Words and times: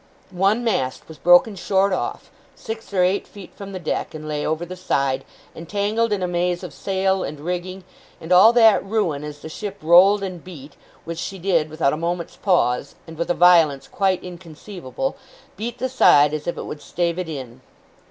One 0.33 0.63
mast 0.63 1.07
was 1.07 1.19
broken 1.19 1.55
short 1.55 1.93
off, 1.93 2.31
six 2.55 2.91
or 2.91 3.03
eight 3.03 3.27
feet 3.27 3.53
from 3.55 3.71
the 3.71 3.77
deck, 3.77 4.15
and 4.15 4.27
lay 4.27 4.43
over 4.43 4.65
the 4.65 4.75
side, 4.75 5.23
entangled 5.55 6.11
in 6.11 6.23
a 6.23 6.27
maze 6.27 6.63
of 6.63 6.73
sail 6.73 7.23
and 7.23 7.39
rigging; 7.39 7.83
and 8.19 8.31
all 8.31 8.51
that 8.53 8.83
ruin, 8.83 9.23
as 9.23 9.41
the 9.41 9.47
ship 9.47 9.77
rolled 9.79 10.23
and 10.23 10.43
beat 10.43 10.75
which 11.05 11.19
she 11.19 11.37
did 11.37 11.69
without 11.69 11.93
a 11.93 11.97
moment's 11.97 12.35
pause, 12.35 12.95
and 13.05 13.15
with 13.15 13.29
a 13.29 13.35
violence 13.35 13.87
quite 13.87 14.23
inconceivable 14.23 15.17
beat 15.55 15.77
the 15.77 15.87
side 15.87 16.33
as 16.33 16.47
if 16.47 16.57
it 16.57 16.65
would 16.65 16.81
stave 16.81 17.19
it 17.19 17.29
in. 17.29 17.61